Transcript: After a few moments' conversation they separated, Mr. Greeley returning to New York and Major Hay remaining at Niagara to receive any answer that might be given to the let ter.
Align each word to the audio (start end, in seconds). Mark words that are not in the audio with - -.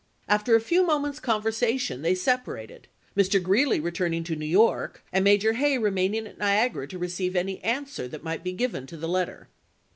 After 0.27 0.55
a 0.55 0.59
few 0.61 0.83
moments' 0.83 1.19
conversation 1.19 2.01
they 2.01 2.15
separated, 2.15 2.87
Mr. 3.15 3.39
Greeley 3.39 3.79
returning 3.79 4.23
to 4.23 4.35
New 4.35 4.47
York 4.47 5.05
and 5.13 5.23
Major 5.23 5.53
Hay 5.53 5.77
remaining 5.77 6.25
at 6.25 6.39
Niagara 6.39 6.87
to 6.87 6.97
receive 6.97 7.35
any 7.35 7.63
answer 7.63 8.07
that 8.07 8.23
might 8.23 8.43
be 8.43 8.51
given 8.53 8.87
to 8.87 8.97
the 8.97 9.07
let 9.07 9.25
ter. 9.27 9.47